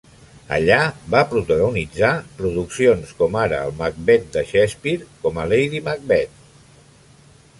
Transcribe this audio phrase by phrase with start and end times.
[0.55, 0.77] Allà
[1.15, 2.09] va protagonitzar
[2.39, 6.35] produccions com ara el Macbeth de Shakespeare, com a Lady Macbeth.